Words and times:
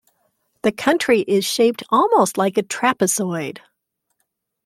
The 0.63 0.71
county 0.71 1.21
is 1.27 1.45
shaped 1.45 1.83
almost 1.91 2.35
like 2.35 2.57
a 2.57 2.63
trapezoid. 2.63 3.59